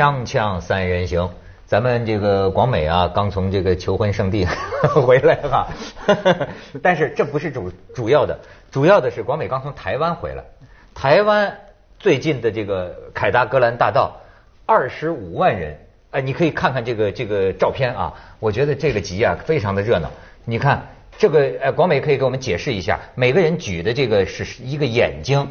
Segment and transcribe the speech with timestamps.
[0.00, 1.28] 锵锵三人行，
[1.66, 4.46] 咱们这个广美啊，刚从这个求婚圣地
[5.04, 5.68] 回来哈，
[6.82, 8.38] 但是这不是主主要的，
[8.70, 10.42] 主要的是广美刚从台湾回来。
[10.94, 11.54] 台湾
[11.98, 14.16] 最近的这个凯达格兰大道，
[14.64, 15.76] 二十五万人，
[16.12, 20.10] 哎，你可以看看这个这个照片啊，我觉得这个集啊非常的热闹。
[20.46, 20.86] 你看
[21.18, 25.46] 这个，呃，广美可以给我们解释一下，每个人举的这个是一个眼睛。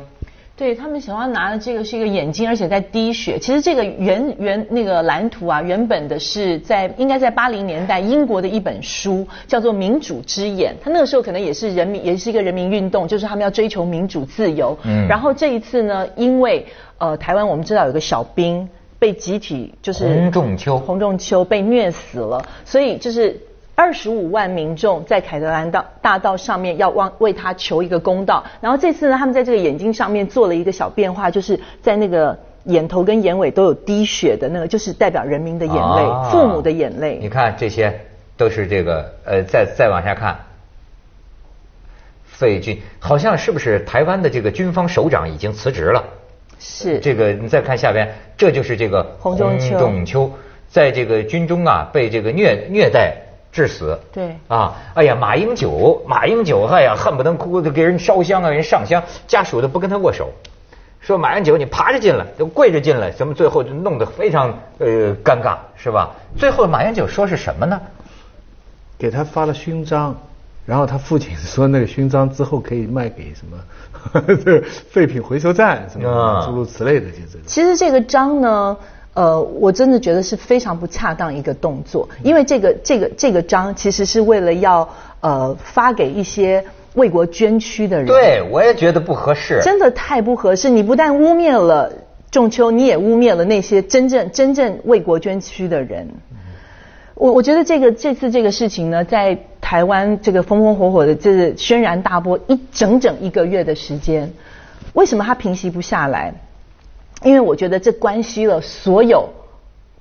[0.60, 3.40] 对他们手上拿的这个是一个眼睛，而且在滴血。
[3.40, 10.74] 其实这个原原那个蓝图啊，原本的是在应该在八零年代英国的一本书，叫做《民主之眼》。
[10.84, 14.78] 他那个时候可能也是人民，也是一个人民运动，就是他们要追求民主自由。
[14.84, 15.08] 嗯。
[15.08, 18.68] 然后这一次呢，因为呃台湾我们知道有个小兵
[19.00, 23.40] 被集体就是洪仲秋，洪仲秋被虐死了，所以就是。
[23.80, 37.20] 二十五万民众在凯德兰道大道上面要望为他求一个公道，然后这次呢，他们在这个眼睛上面做了一个小变化，就是在那个眼头跟眼尾都有滴血的那个，就是代表人民的眼泪，父母的眼泪。
[37.22, 38.02] 你看这些
[38.36, 40.38] 都是这个呃，再再往下看，
[42.26, 46.04] 费军好像是不是台湾的这个军方首长已经辞职了？
[46.60, 50.34] 是这个，你再看下边，这就是这个洪仲秋
[50.68, 53.16] 在这个军中啊被这个虐虐待。
[53.52, 54.00] 致死。
[54.12, 54.38] 对。
[54.48, 60.30] 啊，哎呀，马英九，马英九，哎呀，恨不得哭的给人烧香啊，人上香，家属都不跟他握手，
[61.00, 66.12] 说马英九你爬着进来，都跪着进来，什么最后就弄得非常呃尴尬，是吧？
[66.38, 67.80] 最后马英九说是什么呢？
[68.98, 70.16] 给他发了勋章，
[70.66, 73.58] 然后他父亲说那个勋章之后可以卖给什么
[74.44, 77.46] 这 废品回收站什么诸如此类的，就这个。
[77.46, 78.78] 其实这个章呢。
[79.20, 84.88] 呃，我真的觉得是非常不恰当一个动作，因为这个这个这个章其实是为了要
[85.20, 88.06] 呃发给一些为国捐躯的人。
[88.06, 89.60] 对，我也觉得不合适。
[89.62, 90.70] 真的太不合适！
[90.70, 91.92] 你不但污蔑了
[92.32, 96.08] 仲秋，你也污蔑了那些真正真正为国捐躯的人。
[97.16, 104.32] 我我觉得这个这次这个事情呢，在台湾这个风风火火的，这是轩然大波一整整一个月的时间，
[104.94, 106.34] 为什么它平息不下来？
[107.24, 109.30] 因为我觉得这关系了所有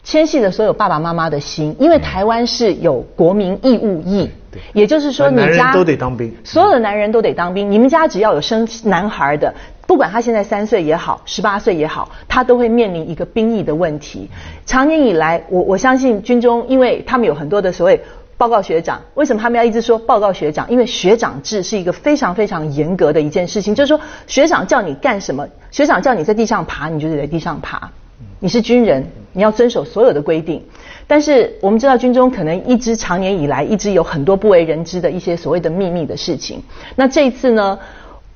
[0.04, 4.30] 牵系了所有爸爸妈妈的心，因为台湾是有国民义务役，
[4.72, 7.70] 也就是说你家都得当兵，所有的男人都得当兵。
[7.70, 9.52] 你们家只要有生男孩的，
[9.86, 14.30] 不管他现在三岁也好，十八岁也好，他都会面临一个兵役的问题。
[14.64, 18.00] 长年以来，我我相信军中，因为他们有很多的所谓。
[18.38, 20.70] 报告学长，为什么他们要一直说报告学长？
[20.70, 27.90] 因为学长制是一个非常非常严格的一件事情，就是说学长叫你干什么，学长叫你在地上爬，你就得在地上爬。
[28.38, 30.64] 你是军人，你要遵守所有的规定。
[31.08, 36.62] 但是我们知道军中可能一直长年以来一直有很多不为人知的一些所谓的秘密的事情。
[36.94, 37.76] 那这一次呢，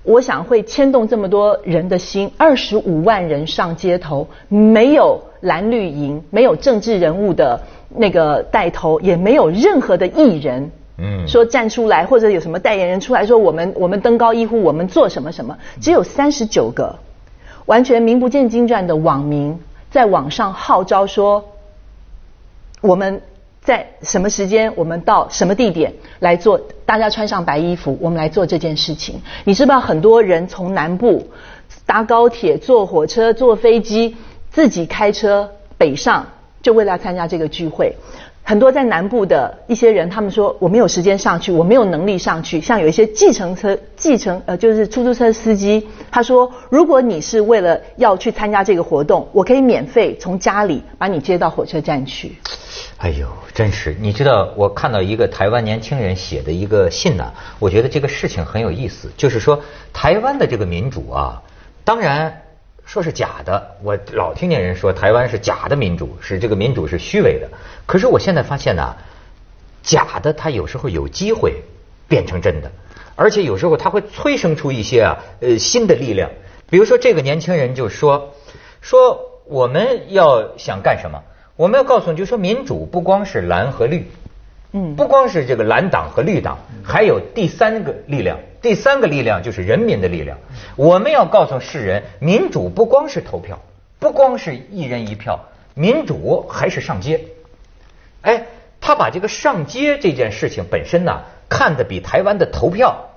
[0.03, 7.61] 我想会牵动这么多人的心，二十五万人上街头，没有蓝绿营，没有政治人物的。
[7.97, 16.99] 那个带头也没有任何的艺人，嗯，说站出来或者有什么代言人出来说我们我们登高一呼我们做什么什么，只有三十九个
[17.67, 19.59] 完全名不见经传的网民
[19.91, 21.45] 在网上号召说
[22.81, 23.23] 我们
[23.61, 29.23] 在什么时间我们到什么地点来做，大家穿上白衣服我们来做这件事情。
[29.45, 31.29] 你知不知道很多人从南部
[31.87, 34.17] 搭高铁、坐火车、坐飞机，
[34.51, 36.27] 自己开车北上。
[36.63, 37.97] 就为了要参加这个聚会，
[38.45, 42.61] 很多在南部的一些人，他们说我没有时间上去，我没有能力上去。
[42.61, 52.37] 像有一些计程车、计程呃，就是出租车司机，他说，如果你是为了要去参加这个活动，我可以免费从家里把你接到火车站去。
[52.99, 53.97] 哎呦，真是！
[54.01, 59.61] 你知道，我看到一个台湾年轻人写的一个信呢，我觉得这个事情很有意思，就是说
[59.93, 61.43] 台湾的这个民主啊，
[61.85, 62.42] 当然。
[62.85, 67.49] 说是假的，我老听见人说台湾是假的民主，是这个民主是虚伪的。
[67.87, 68.97] 可是我现在发现呢，
[69.83, 71.63] 假的它有时候有机会
[72.09, 72.71] 变成真的，
[73.17, 76.31] 而且有时候它会催生出一些啊呃新的力量。
[76.69, 78.35] 比如说这个年轻人就说
[78.81, 81.23] 说我们要想干什么？
[81.57, 84.11] 我们要告诉你，就说民主不光是蓝和绿，
[84.73, 88.39] 嗯，不光是这个蓝党和绿党，还有第三个力量。
[88.63, 90.39] 第三个力量就是人民的力量。
[90.77, 93.61] 我们要告诉世人，民主不光是投票，
[93.99, 95.41] 不光是一人一票，
[95.75, 97.21] 民主还是上街。
[98.21, 98.47] 哎，
[98.81, 103.11] 他把这个上街这件事情本身呢，看得比台湾的投票，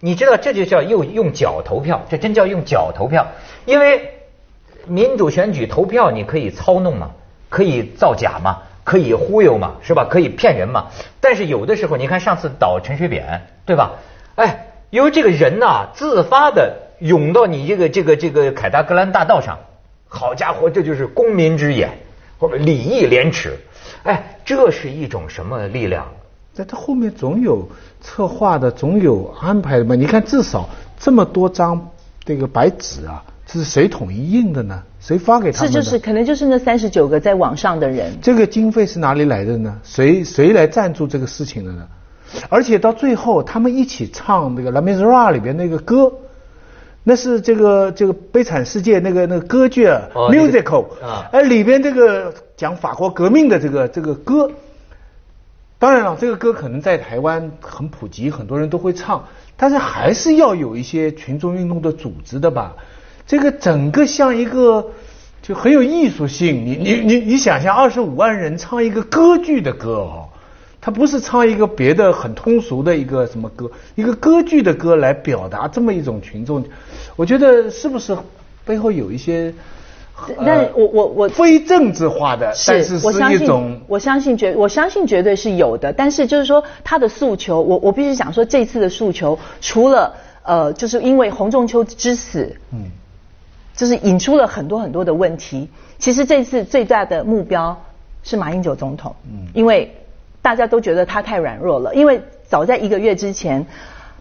[0.00, 3.26] 你知道这就叫用用脚投票，这真叫用脚投票。
[3.64, 4.12] 因为
[4.86, 7.10] 民主选举投票你可以操弄嘛，
[7.48, 10.06] 可以造假嘛，可以忽悠嘛，是吧？
[10.08, 10.86] 可以骗人嘛。
[11.20, 13.96] 但是有的时候，你看上次倒陈水扁，对吧？
[14.36, 14.62] 哎。
[14.88, 19.58] 因为这个人呐，自发的涌到你这个这个这个凯达格兰大道上，
[20.06, 21.90] 好家伙，这就是公民之眼
[22.38, 23.58] 或者礼义廉耻，
[24.04, 26.06] 哎，这是一种什么力量？
[26.54, 27.68] 在他后面总有
[28.00, 29.96] 策划的，总有安排的嘛。
[29.96, 31.90] 你看，至少这么多张
[32.24, 34.80] 这个白纸啊，这是谁统一印的呢？
[35.06, 35.74] 谁发给他们的？
[35.74, 38.12] 这就是可能就是那三十九个在网上的人。
[38.20, 39.78] 这个经费是哪里来的呢？
[39.84, 41.86] 谁谁来赞助这个事情的呢？
[42.48, 46.12] 而且到最后，他们一起唱那个《La Misera》里边那个歌，
[47.04, 54.50] 那是这个这个《悲惨世界》那个那个歌剧啊，musical 啊，而里边这个讲法国革命的这个这个歌，
[55.78, 59.24] 当然了，这个歌可能在台湾很普及，很多人都会唱，
[59.56, 62.74] 但是还是要有一些群众运动的组织的吧。
[63.26, 64.92] 这个整个像一个
[65.42, 70.28] 就很有艺术性，你你你你想象二十五万人唱一个歌剧的歌哦。
[70.78, 76.62] 他不是唱一个别的很通俗的一个什么歌，一个歌剧的歌来表达这么一种群众，
[77.16, 78.16] 我觉得是不是
[78.64, 79.52] 背后有一些？
[80.38, 90.14] 那我我我非政治化的，但是是一种我相信绝我相信绝对是有的，但是就是说他的诉求，我我必须讲说这次的诉求，除了
[90.44, 92.84] 呃，就是因为洪仲秋之死，嗯，
[93.76, 95.68] 就是引出了很多很多的问题。
[96.00, 97.80] 其实这次最大的目标
[98.24, 99.94] 是马英九总统，嗯，因为。
[100.42, 103.66] 大家都觉得他太软弱了，因为早在一个月之前，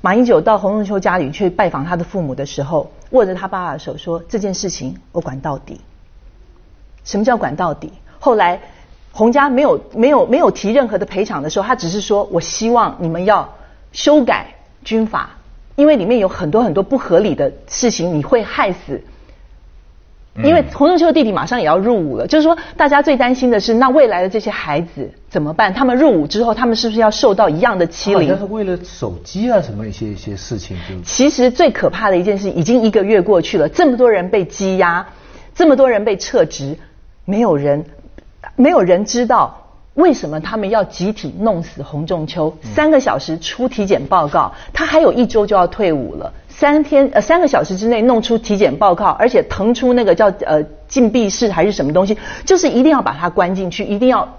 [0.02, 5.80] 马英九到洪仲秋家里去拜访他的父母的时候，握着他爸爸的手说：“这件事情我管到底。”
[7.06, 7.94] 什么叫管到底？
[8.18, 8.60] 后来
[9.12, 13.54] 洪家没有没有没有提任何的赔偿的时候，他只是说：“我希望你们要
[13.92, 15.30] 修改军法，
[15.76, 19.00] 因为里面有很多很多不合理的事情，你会害死。”
[20.44, 25.74] 因为洪仲秋的弟弟马上也要入伍了，就是说，大家最担心的是，那未来的这些孩子怎么办？
[25.74, 28.38] 他们入伍之后，他们是不是要受到一样的欺凌？
[28.38, 31.02] 是为了手机啊，什么一些一些事情就。
[31.04, 35.08] 其实最可怕的一件事，已经一个月过去了，这么多人被羁押，
[35.54, 36.78] 这么多人被撤职，
[37.24, 37.86] 没有人，
[38.58, 39.65] 没有人知道
[39.96, 42.56] 为什么他们要集体弄死洪仲秋。
[42.62, 46.32] 三个小时出体检报告，他还有一周就要退伍了。
[46.48, 54.38] 三天呃三个小时之内弄出体检报告，而且腾出那个叫呃禁闭室还是什么东西，就是一定要把他关进去，一定要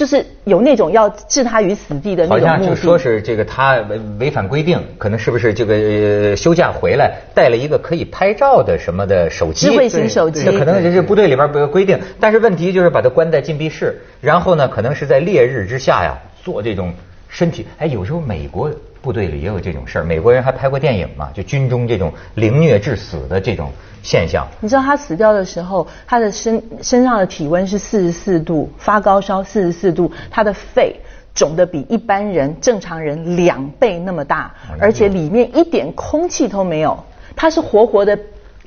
[0.00, 9.66] 就是有那种要置他于死地的那种好像就说是这个他违违反规定，可能是不是这个休假回来带了一个可以拍照的什么的手机？
[9.66, 10.42] 智慧型手机。
[10.46, 16.94] 那可能这部队里边不规定，但是问题就是把他关在禁闭室，然后呢，可能是在烈日之下呀做这种
[17.28, 18.70] 身体，哎，有时候美国。
[19.02, 21.30] 部队里也有这种事儿，美国人还拍过电影嘛？
[21.32, 24.46] 就军中这种凌虐致死的这种现象。
[24.60, 31.00] 你知道他死掉的时候，他的身身上的体温是四十四度，发高烧四十四度，他的肺
[31.34, 37.04] 肿的比一般人正常人两倍那么大，而且里面一点空气都没有，
[37.36, 38.18] 他是活活的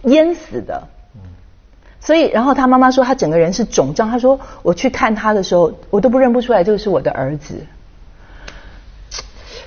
[0.04, 0.88] 淹死的。
[2.00, 7.56] 所以，然后他妈妈说他整个人是肿胀，他说我去看他的时候，我都不认不出来这个是我的儿子。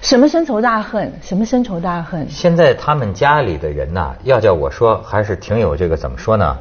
[0.03, 1.13] 什么深仇大恨？
[1.21, 2.29] 什么深仇大恨？
[2.29, 6.59] 现在他们家里的人呐，要叫我说，还是挺有这个怎么说呢？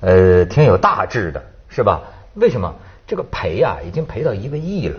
[0.00, 2.00] 呃，挺有大志的，是吧？
[2.34, 2.72] 为什么？
[3.06, 4.96] 这个赔呀，已经赔到一个亿了，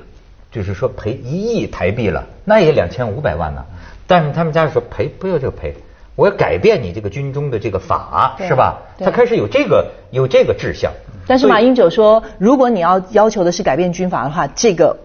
[0.51, 3.65] 就是说赔一亿台币了，那也两千五百万呢。
[4.05, 5.73] 但是他们家说赔不要这个赔，
[6.15, 8.77] 我要改变你这个军中的这个法，是吧？
[8.99, 10.91] 他开始有这个有这个志向。
[11.25, 14.95] 但是马英九说，如果你要要求的是改变军法的话，这个。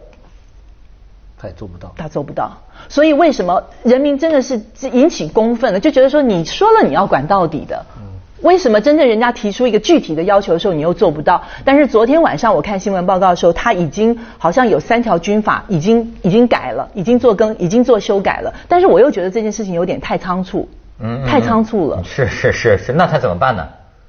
[1.42, 2.52] 他也做不到，他做不到。
[2.88, 5.80] 所以为什么人民真的是引起公愤了？
[5.80, 8.02] 就觉得说你说了你要管到底的，嗯
[8.42, 11.42] 为什么真正人家提出一个具体的要求的时候你又做不到？
[11.64, 18.52] 但是昨天晚上我看新闻报告的时候，他已经好像有三条军法已经已经改了，已经做更，已经做修改了。
[18.68, 20.68] 但是我又觉得这件事情有点太仓促，
[21.00, 22.02] 嗯，太仓促了。
[22.04, 23.66] 是是是是，那他怎么办呢？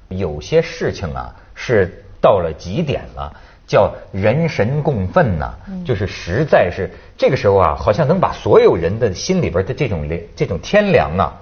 [0.08, 3.32] 有些事情啊是到了极点了。
[3.66, 5.54] 叫人神共愤呐，
[5.86, 10.06] 就是实在是这个时候啊，好像能把所有人的心里边的这种
[10.36, 11.32] 这种天良啊，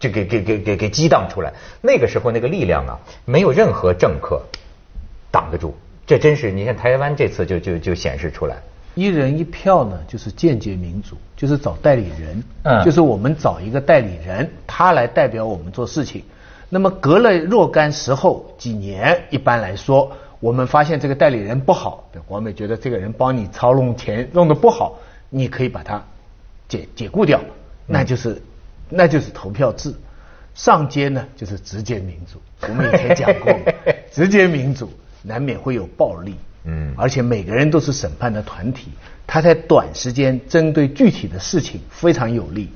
[0.00, 1.52] 就给给给给给激荡出来。
[1.82, 4.42] 那个时候那个力量啊，没有任何政客
[5.30, 5.76] 挡得住。
[6.06, 8.56] 这真是你看台湾这次就就就显示出来，
[8.94, 16.24] 一人一票呢，就是间接民主，就是找代理人，嗯，就是我们找一个代理人，他来代表我们做事情。
[16.70, 20.10] 那么隔了若干时候几年，一般来说。
[20.42, 24.98] 我们发现这个代理人不好，王美觉得这个人帮你操弄钱弄得不好，
[25.30, 26.04] 你可以把他
[26.66, 27.40] 解解雇掉，
[27.86, 28.42] 那就是
[28.88, 29.94] 那就是投票制。
[30.52, 33.56] 上街呢就是直接民主，我们以前讲过，
[34.10, 36.34] 直接民主难免会有暴力，
[36.64, 38.90] 嗯，而且每个人都是审判的团体，
[39.28, 42.68] 他在短时间针对具体的事情非常有利，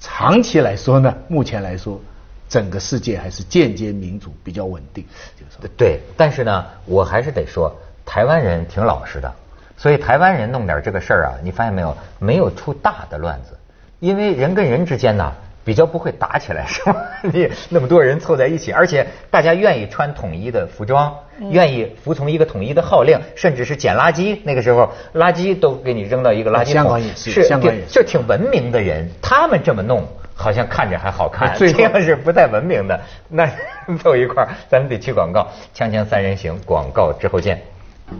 [0.00, 1.98] 长期来说呢，目前来说。
[2.48, 5.04] 整个世界还是间接民主比较稳定，
[5.38, 6.00] 就是对。
[6.16, 7.74] 但是呢，我还是得说，
[8.04, 9.32] 台湾人挺老实的，
[9.76, 11.96] 所以台湾人弄点这个事儿啊，你发现没有？
[12.18, 13.56] 没有出大的乱子，
[14.00, 15.32] 因为人跟人之间呢。
[15.66, 16.94] 比较不会打起来是吧？
[17.34, 21.12] 你那么多人凑在一起，而且大家愿意穿统一的服装，
[21.50, 24.38] 愿意服从一个统一的号令，甚至是捡垃圾。
[24.44, 26.74] 那个时候垃圾都给你扔到一个垃圾桶。
[26.74, 29.10] 香港也是，香港也是，就挺文明的人。
[29.20, 31.56] 他们这么弄，好像看着还好看。
[31.58, 33.50] 这要是不太文明的，那
[33.98, 35.48] 凑一块儿，咱们得去广告。
[35.74, 37.60] 锵锵三人行，广告之后见。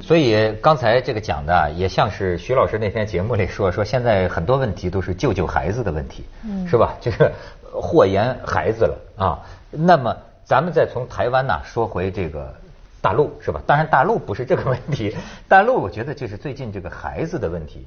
[0.03, 6.25] 所以刚才这个讲的也像是徐老师那天节目里说，说现在很多问题都是救救孩子的问题，
[6.69, 6.97] 是吧？
[7.01, 7.31] 就 是
[7.71, 9.39] 祸延孩子了啊。
[9.71, 12.53] 那么咱们再从台湾呢说回这个
[13.01, 13.61] 大陆，是吧？
[13.65, 15.15] 当然大陆不是这个问题，
[15.47, 17.87] 大陆我觉得就是最近这个孩子的问题。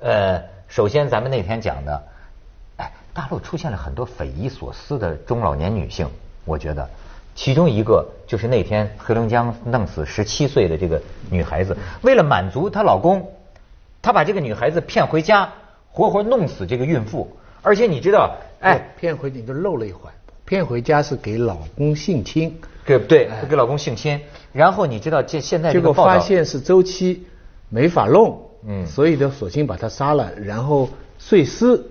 [0.00, 2.02] 呃，首先咱们那天讲的，哎，
[3.16, 6.06] 大陆出现了很多匪夷所思的中老年女性，
[6.44, 6.86] 我觉得。
[7.34, 13.30] 其中一个就是那天黑龙江弄死十七岁的这个女孩子，为了满足她老公，
[14.02, 15.50] 她把这个女孩子骗回家，
[15.90, 17.34] 活活弄死这个孕妇。
[17.62, 20.12] 而且你知道，哎，骗回你就漏了一环，
[20.44, 23.30] 骗回家是给老公性侵，对不对？
[23.48, 24.20] 给老公性侵。
[24.52, 27.26] 然后你知道这现在结果发现是周期
[27.70, 31.82] 没法弄，嗯，所以就索性把她杀了，然后碎尸。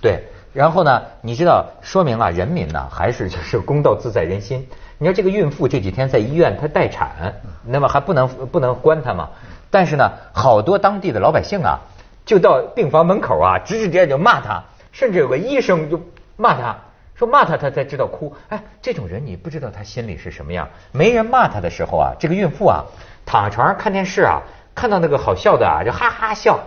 [0.00, 0.24] 对。
[0.56, 1.02] 然后呢？
[1.20, 4.66] 你知道，说明啊，人民呢还是就是公道自在人心。
[4.96, 7.34] 你说这个孕妇这几天在医院她待产，
[7.66, 9.28] 那么还不能不能关她吗？
[9.70, 11.80] 但是呢，好多当地的老百姓啊，
[12.24, 16.00] 就到病房门口啊，指指点点就骂她，甚至有个医生就
[16.36, 16.74] 骂她，
[17.16, 18.34] 说骂她她才知道哭。
[18.48, 20.70] 哎，这种人你不知道他心里是什么样。
[20.90, 22.86] 没人骂她的时候啊，这个孕妇啊
[23.26, 24.40] 躺床上看电视啊，
[24.74, 26.60] 看到那个好笑的啊就哈哈笑。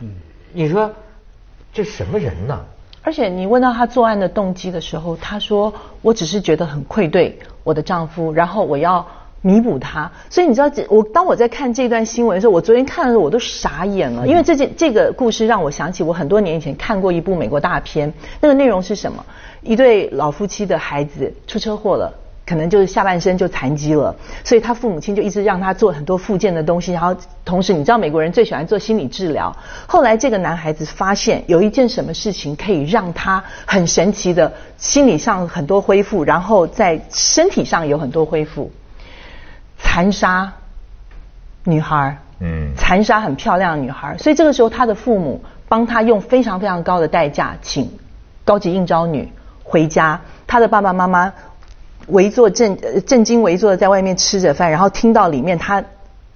[0.00, 0.16] 嗯，
[0.52, 0.90] 你说
[1.72, 2.64] 这什么人呢？
[3.04, 9.06] 而且你问到她作案的动机的时候，她说：“我只是觉得很愧对我的丈夫，然后我要
[9.42, 19.22] 弥补他。”所以你知道，我当我在看这段新闻的时候，我昨天看的时候我都傻眼了，因为这件这个故事让我想起我很多年以前看过一部美国大片，那个内容是什么？
[19.60, 22.23] 一对老夫妻的孩子出车祸了。
[22.46, 29.56] 可能就是下半身就残疾了，所以他父母亲就一直让他做很多复健的东西，然后同时你知道美国人最喜欢做心理治疗。
[29.86, 38.70] 后来这个男孩子发现有一件什么事情可以让他很神奇的心理上很多恢复，然后在身体上有很多恢复。
[39.78, 40.52] 残杀
[41.64, 47.90] 女孩，嗯，残杀很漂亮的女孩，所以这个时候他的父母帮他用非常非常高的代价请
[48.44, 49.32] 高级应招女
[49.62, 51.32] 回家，他的爸爸妈妈。
[52.08, 55.82] 围坐正正襟危坐的在外面吃着饭，然后听到里面他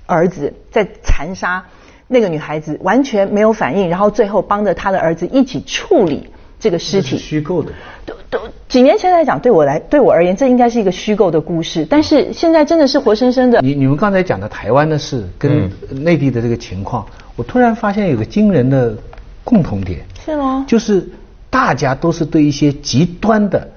[0.07, 1.65] 儿子在残杀
[2.07, 7.19] 那个女孩子，完全没有反应，然后最后帮着他的儿子一起处理这个尸体。
[7.19, 7.71] 虚构的。
[8.07, 11.87] 都都几年前来讲，对我来对我而言，这应该是一个虚构的故事。
[11.89, 13.61] 但是现在真的是活生生的。
[13.61, 17.05] 你你们刚才讲的台湾的事跟内地的这个情况，
[17.37, 18.97] 我突然发现有个惊人的
[19.45, 20.01] 共同点。
[20.25, 20.65] 是吗？
[20.67, 21.07] 就是
[21.51, 23.69] 大家都是对一些极端的。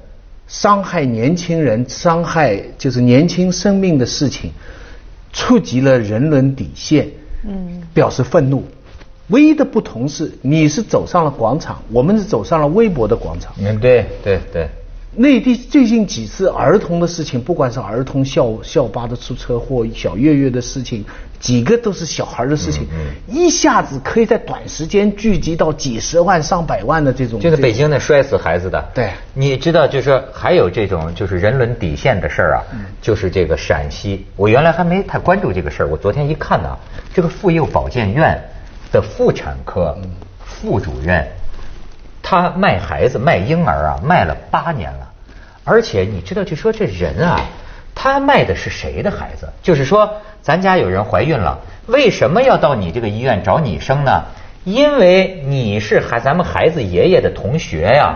[0.52, 4.52] 伤害年轻人、伤害就是年轻生命的事情，
[5.32, 7.08] 触及了人伦底线，
[7.48, 8.66] 嗯，表示愤怒。
[9.30, 13.54] 唯一的不同是，你是走上了广场，我们是走上了微博的广场。
[13.60, 14.70] 嗯，对对对。
[15.14, 21.04] 内地最近几次儿童的事情，不管是儿童校校巴的出车祸、小月月的事情，
[21.38, 22.88] 几个都是小孩的事情，
[23.28, 27.42] 一下子可以在短时间聚集到几十万、上百万的这种。
[27.42, 28.90] 就是北京那摔死孩子的。
[28.94, 29.10] 对。
[29.34, 32.64] 你知道，就是还有这种就是人伦底线的事儿啊，
[33.02, 36.70] 就是这个陕西，我原来还没太关注这个事儿，我昨天一看呢，
[37.14, 38.42] 这个妇幼保健院
[38.94, 39.98] 的妇产科
[40.46, 41.28] 副主任。
[42.32, 45.12] 他卖孩子卖婴儿啊，卖了八年了，
[45.66, 47.42] 而且你知道，就说这人啊，
[47.94, 49.50] 他卖的是谁的孩子？
[49.62, 50.10] 就是说，
[50.42, 54.24] 咱家有人怀孕了，为什么要到你这个医院找你生呢？
[54.64, 58.16] 因为你是孩咱们孩子爷爷的同学呀，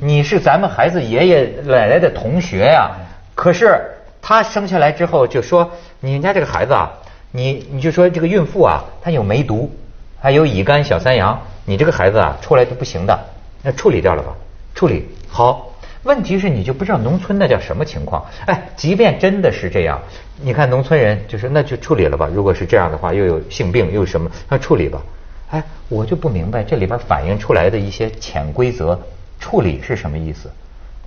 [0.00, 2.92] 你是咱们孩子爷爷奶奶的同学呀。
[3.34, 6.92] 可是他生下来之后就说，你们家这个孩子啊，
[7.32, 9.74] 你你就说这个孕妇啊，她有梅毒，
[10.20, 11.40] 还有乙肝小三阳。
[11.66, 13.16] 你这个孩子啊，出来就不行的，
[13.62, 14.34] 那处理掉了吧？
[14.74, 15.66] 处理好。
[16.02, 18.24] 问题是你就不知道农村那叫什么情况。
[18.46, 20.00] 哎，即便真的是这样，
[20.40, 22.26] 你看农村人就说那就处理了吧。
[22.32, 25.02] 如果是这样的话，又有性病又什么，那处理吧。
[25.50, 28.98] 哎，我就不明白这里边反映出来的一些潜规则，
[29.38, 30.50] 处理是什么意思？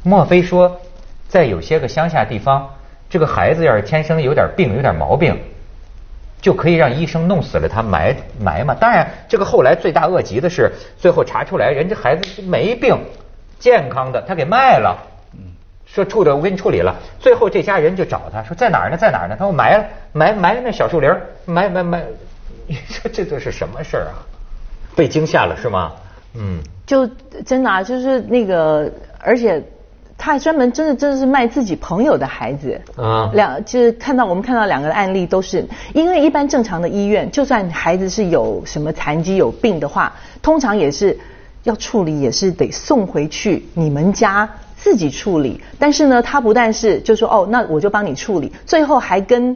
[0.04, 0.80] 莫非说
[1.28, 2.70] 在有些个乡下地方，
[3.10, 5.36] 这个孩子要是天生有点病、有点毛病？
[6.44, 8.76] 就可以让医生弄死了他埋埋嘛？
[8.76, 12.98] 当然，这个后来罪大恶极的是，最后查出来人家孩子没病，
[13.58, 14.98] 健康的，他给卖了。
[15.32, 15.40] 嗯，
[15.86, 19.38] 说处理我给你处理了，最后这家人就找他说在哪儿呢，在哪儿呢？
[19.40, 21.10] 他说埋了埋埋了那小树林
[21.46, 22.04] 埋埋埋，
[22.68, 24.20] 你说 这都是什么事儿啊？
[24.98, 25.94] 被惊吓了是吗？
[26.36, 27.08] 嗯，就
[27.46, 29.64] 真的啊，就是那个，而且
[30.24, 41.20] 他还专门真的真的是卖自己朋友的孩子啊，两就是看到我们看到两个案例都是，因为一般正常的医院，就算孩子是有什么残疾有病的话，通常也是
[41.64, 44.50] 要处理，也是得送回去你们家。
[44.78, 49.56] 自己处理，但是呢，他不但是就说哦，那我就帮你处理，最后还跟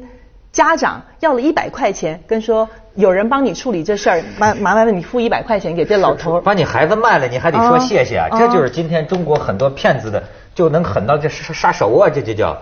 [0.51, 6.41] 家长要了一百块钱，跟说有人帮你处理这事儿，麻麻烦你付一百块钱给这老头。
[6.41, 8.29] 把你孩子卖了，你还得说谢谢，啊！
[8.31, 10.23] 这就是今天中国很多骗子的
[10.55, 12.57] 就能狠到这杀杀手啊，这就叫，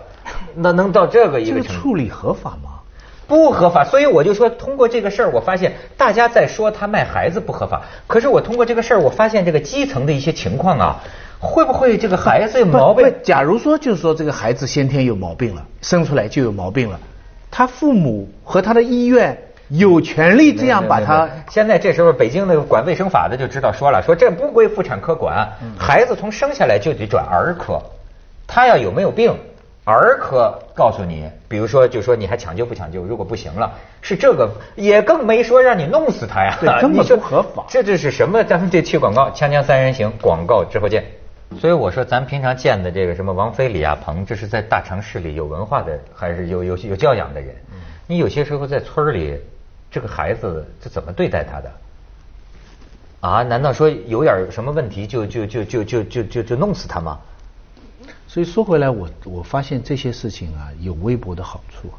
[0.56, 1.82] 那能到这个一个程度？
[1.82, 2.72] 处理合法吗？
[3.28, 11.02] 不合法，所以我就说，通过这个事儿，我发现大家在说他卖孩子不合法，可是我通过这个事儿，我发现这个基层的一些情况啊。
[11.38, 13.14] 会不会这个孩子有毛病？
[13.22, 17.00] 假如说就是说这个孩子先天有毛病了，生出来就有毛病了，
[17.58, 19.38] 他父母和他的医院
[19.70, 21.30] 有权利这样把他。
[21.50, 25.48] 现在这时候北京那个管卫生法的就知道说了，说这不归妇产科管，
[25.80, 27.82] 孩子从生下来就得转儿科，
[28.46, 29.34] 他要有没有病，
[29.86, 33.72] 儿科告诉你，比如说就说你还抢救不抢救，如果不行了，
[34.02, 37.64] 是这个也更没说让你弄死他呀，根本不合法。
[37.70, 38.44] 这这是什么？
[38.44, 41.06] 咱们这去广告，锵锵三人行广告之后见。
[41.60, 47.56] 所以我说，咱平常见的这个什么王菲、李亚鹏，这是在大城市里有文化的，还是有有有教养的人？
[48.08, 49.40] 你有些时候在村里，
[49.90, 51.72] 这个孩子这怎么对待他的？
[53.22, 53.44] 啊？
[53.44, 57.20] 难道说有点什么问题就就就就就就就就弄死他吗？
[58.28, 61.90] 所以说回来，我我发现这些事情啊，有微博的好处，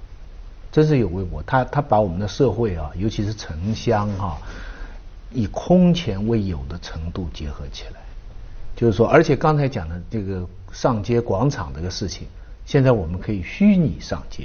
[0.70, 1.42] 真是有微博。
[1.44, 4.36] 他他把我们的社会啊，尤其是城乡哈，
[5.30, 8.05] 以空前未有的程度结合起来。
[8.76, 12.28] 就是说，而且刚才讲的这个上街广场这个事情，
[12.64, 14.44] 现在我们可以虚拟上街，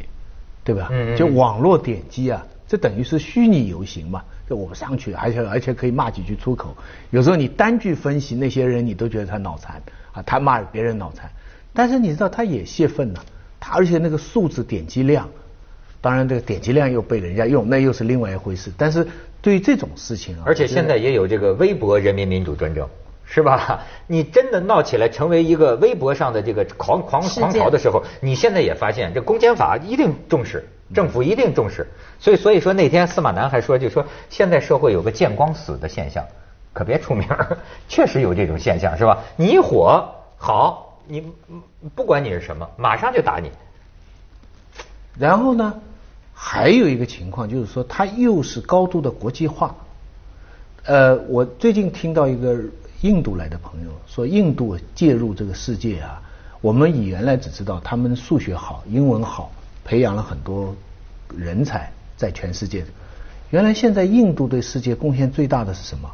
[0.64, 0.88] 对吧？
[0.92, 4.24] 嗯就网络点击啊，这等于是虚拟游行嘛。
[4.50, 6.76] 就我上去，而且而且可以骂几句粗口。
[7.10, 11.30] 有时候你单据分析那些人，你都觉得他脑残啊，他骂别人脑残。
[11.74, 13.22] 但是你知道，他也泄愤呢。
[13.62, 15.30] 他而且那个数字点击量，
[16.02, 18.72] 当然这个点击量又被人家用，那又是另外一回事。
[18.76, 19.08] 但是
[19.42, 22.88] 对于这种事情啊，而且现在也有这个微博人民民主专政。
[23.34, 23.80] 是吧？
[24.08, 31.88] 你真的闹起来，成为一个微博上的这个狂狂狂潮的时候，你现在也发现，这公检法一定重视，政府一定重视。
[32.20, 36.26] 所以，所以说那天司马南还说，就说现在社会有个见光死的现象，
[36.74, 37.26] 可别出名
[37.88, 39.20] 确实有这种现象，是吧？
[39.38, 41.24] 你一火好，你
[41.96, 43.50] 不管你是什么，马上就打你。
[45.18, 45.74] 然后呢，
[46.34, 49.74] 还有一个情况就是说，它又是高度的国际化。
[50.84, 52.60] 呃，我最近听到一个。
[53.02, 56.22] 印度来的朋友说，印度介入这个世界啊，
[56.62, 59.52] 我们以原来只知道他们数学好、英文好，
[59.84, 60.76] 培养了很多
[61.36, 62.86] 人才在全世界。
[63.50, 66.10] 原来现在印度对世界贡献最大的是什么？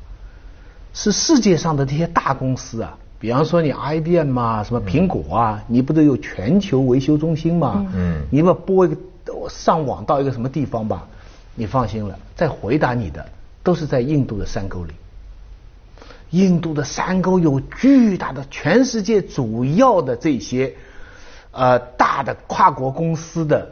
[0.94, 7.86] 是世界上的这些大公司啊，比方说你 IBM 啊，什么苹果啊，你不都有全球维修中心吗？
[7.94, 8.98] 嗯，你们拨一个
[9.50, 11.06] 上网到一个什么地方吧，
[11.54, 13.24] 你放心了，在回答你的
[13.62, 14.94] 都是在印度的山沟里。
[16.32, 20.74] 印度的山沟有巨大的，全世界主要的这些
[21.52, 23.68] 呃大的跨国公司的，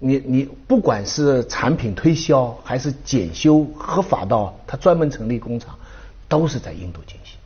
[0.00, 5.74] 你你不管是产品推销还是检修合法到他专门成立工厂，
[6.28, 7.36] 都是在印度进行。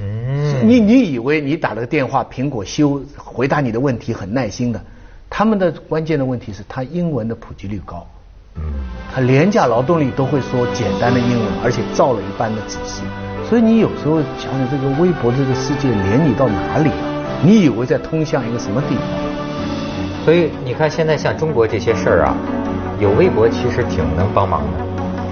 [0.00, 4.84] 嗯，你你以为你打了个电话，苹果修回答你的问题很耐心的，
[5.30, 8.04] 他们的关键的问题是他英文的普及率高。
[8.56, 8.62] 嗯，
[9.14, 13.02] 他廉价劳动力都会说简单的英文，而且照了一般的指示。
[13.54, 17.06] 所以你有时候想想这个微博这个世界连你到哪里啊？
[17.40, 19.04] 你以为在通向一个什么地方？
[20.24, 22.34] 所以你看现在像中国这些事儿啊，
[22.98, 24.84] 有微博其实挺能帮忙的，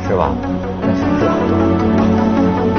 [0.06, 0.30] 是吧？
[0.80, 1.58] 但是这很多，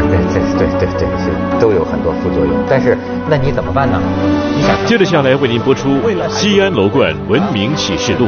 [0.08, 1.30] 对对对对对是
[1.60, 2.56] 都有很多副作用。
[2.70, 2.98] 但是
[3.30, 4.00] 那你怎么办呢？
[4.56, 5.90] 你想接着下来为您播出
[6.30, 8.28] 《西安楼冠文明启示录》。